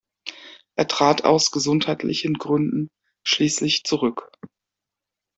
Er 0.77 0.87
trat 0.87 1.25
aus 1.25 1.51
gesundheitlichen 1.51 2.33
Gründen 2.33 2.89
schließlich 3.23 3.83
zurück. 3.83 4.31